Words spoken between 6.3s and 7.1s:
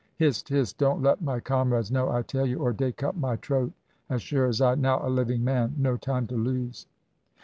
lose."